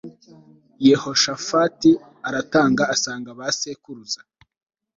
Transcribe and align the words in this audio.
yehoshafati 0.87 1.91
aratanga 2.27 2.83
asanga 2.93 3.29
ba 3.39 3.47
sekuruza 3.59 4.19